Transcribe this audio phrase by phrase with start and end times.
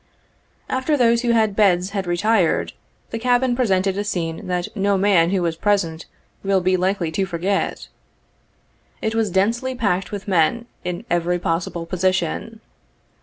[0.67, 2.73] After those who had beds had retired,
[3.11, 6.07] the cabin presented a scene that no man who was present
[6.43, 7.87] will be likely to forget.
[8.99, 12.61] It was densely packed with men, in every possible position.